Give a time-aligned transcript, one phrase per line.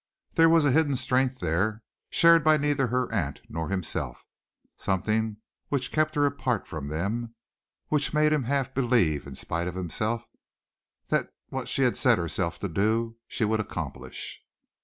[0.33, 4.25] There was a hidden strength there, shared by neither her aunt nor himself,
[4.75, 5.37] something
[5.69, 7.35] which kept her apart from them,
[7.89, 10.25] which made him half believe, in spite of himself,
[11.09, 14.43] that what she set herself to do she would accomplish.